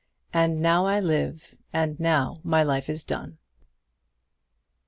[0.33, 3.37] "AND NOW I LIVE, AND NOW MY LIFE IS DONE!"